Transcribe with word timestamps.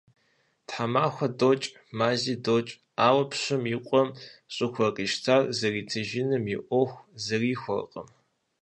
Тхьэмахуэ 0.67 1.27
докӀ, 1.39 1.67
мази 1.97 2.35
докӀ, 2.45 2.71
ауэ 3.07 3.23
пщым 3.29 3.63
и 3.73 3.77
къуэм 3.85 4.09
щӀыхуэ 4.53 4.87
къищтар 4.95 5.41
зэритыжыным 5.57 6.43
и 6.55 6.57
Ӏуэху 6.67 7.05
зэрихуэркъым. 7.23 8.07